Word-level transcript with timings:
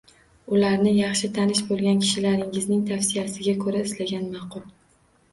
Ularni 0.53 0.93
yaxshi 0.99 1.27
tanish 1.33 1.59
bo‘lgan 1.71 1.99
kishilaringizning 2.05 2.79
tavsiyalariga 2.87 3.53
ko‘ra 3.65 3.83
izlagan 3.89 4.25
ma’qul. 4.31 4.65